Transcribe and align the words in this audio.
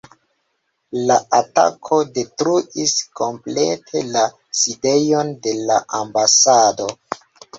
La 1.09 1.17
atako 1.39 1.97
detruis 2.15 2.93
komplete 3.21 4.03
la 4.15 4.23
sidejon 4.61 5.29
de 5.47 5.53
la 5.67 5.77
ambasado. 6.01 6.89